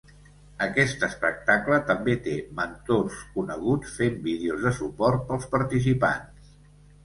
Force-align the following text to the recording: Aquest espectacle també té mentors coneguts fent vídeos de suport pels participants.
Aquest 0.67 1.03
espectacle 1.07 1.79
també 1.89 2.15
té 2.29 2.33
mentors 2.61 3.21
coneguts 3.37 3.95
fent 4.01 4.19
vídeos 4.27 4.67
de 4.67 4.75
suport 4.81 5.31
pels 5.33 5.49
participants. 5.57 6.53